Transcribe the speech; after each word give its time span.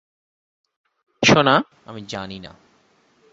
সোনা, 1.23 1.55
আমি 1.85 2.01
জানি। 2.09 2.37